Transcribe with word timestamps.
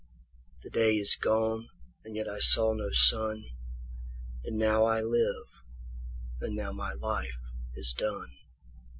5The 0.65 0.71
day 0.71 0.95
is 0.97 1.15
gone 1.15 1.69
and 2.03 2.15
yet 2.15 2.27
I 2.27 2.39
saw 2.39 2.73
no 2.73 2.89
sun,6And 2.91 4.55
now 4.57 4.83
I 4.83 4.99
live, 5.01 5.63
and 6.39 6.55
now 6.55 6.71
my 6.71 6.93
life 6.93 7.51
is 7.75 7.93
done. 7.93 8.29